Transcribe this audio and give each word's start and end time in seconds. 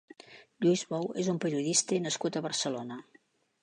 Lluís 0.65 0.85
Bou 0.93 1.05
és 1.25 1.31
un 1.35 1.39
periodista 1.45 2.03
nascut 2.09 2.39
a 2.43 2.47
Barcelona. 2.51 3.03